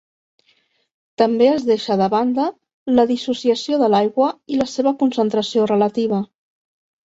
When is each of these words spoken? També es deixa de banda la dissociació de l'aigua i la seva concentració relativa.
També 1.21 1.49
es 1.49 1.65
deixa 1.67 1.97
de 2.01 2.07
banda 2.15 2.47
la 2.95 3.07
dissociació 3.13 3.81
de 3.85 3.93
l'aigua 3.95 4.33
i 4.57 4.61
la 4.65 4.71
seva 4.75 4.97
concentració 5.07 5.71
relativa. 5.77 6.27